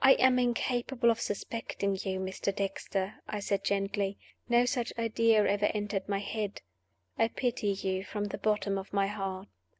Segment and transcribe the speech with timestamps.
[0.00, 2.54] "I am incapable of suspecting you, Mr.
[2.54, 4.16] Dexter," I said, gently.
[4.48, 6.60] "No such idea ever entered my head.
[7.18, 9.48] I pity you from the bottom of my heart."